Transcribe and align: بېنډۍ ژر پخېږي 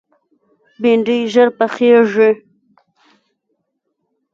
بېنډۍ 0.81 1.19
ژر 1.33 1.49
پخېږي 1.57 2.29